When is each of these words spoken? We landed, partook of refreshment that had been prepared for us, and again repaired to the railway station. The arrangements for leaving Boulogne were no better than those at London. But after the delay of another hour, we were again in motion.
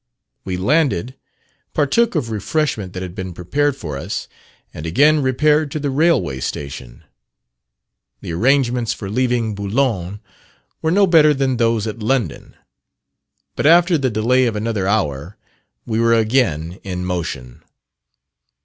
We 0.43 0.57
landed, 0.57 1.13
partook 1.75 2.15
of 2.15 2.31
refreshment 2.31 2.93
that 2.93 3.03
had 3.03 3.13
been 3.13 3.33
prepared 3.35 3.75
for 3.75 3.99
us, 3.99 4.27
and 4.73 4.87
again 4.87 5.21
repaired 5.21 5.69
to 5.69 5.79
the 5.79 5.91
railway 5.91 6.39
station. 6.39 7.03
The 8.21 8.31
arrangements 8.31 8.93
for 8.93 9.11
leaving 9.11 9.53
Boulogne 9.53 10.19
were 10.81 10.89
no 10.89 11.05
better 11.05 11.35
than 11.35 11.57
those 11.57 11.85
at 11.85 11.99
London. 12.01 12.55
But 13.55 13.67
after 13.67 13.95
the 13.95 14.09
delay 14.09 14.47
of 14.47 14.55
another 14.55 14.87
hour, 14.87 15.37
we 15.85 15.99
were 15.99 16.15
again 16.15 16.79
in 16.81 17.05
motion. 17.05 17.61